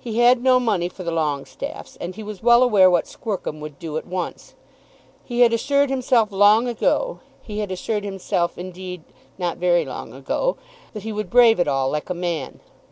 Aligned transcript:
He 0.00 0.18
had 0.18 0.42
no 0.42 0.58
money 0.58 0.88
for 0.88 1.04
the 1.04 1.12
Longestaffes, 1.12 1.96
and 2.00 2.16
he 2.16 2.24
was 2.24 2.42
well 2.42 2.64
aware 2.64 2.90
what 2.90 3.06
Squercum 3.06 3.60
would 3.60 3.78
do 3.78 3.96
at 3.96 4.04
once. 4.04 4.56
He 5.24 5.42
had 5.42 5.52
assured 5.52 5.90
himself 5.90 6.32
long 6.32 6.66
ago, 6.66 7.20
he 7.40 7.60
had 7.60 7.70
assured 7.70 8.02
himself 8.02 8.58
indeed 8.58 9.04
not 9.38 9.58
very 9.58 9.84
long 9.84 10.12
ago, 10.12 10.56
that 10.92 11.04
he 11.04 11.12
would 11.12 11.30
brave 11.30 11.60
it 11.60 11.68
all 11.68 11.88
like 11.88 12.10
a 12.10 12.14
man. 12.14 12.58